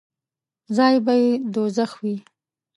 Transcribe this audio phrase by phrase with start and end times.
[0.75, 2.15] ځای به یې دوږخ وي.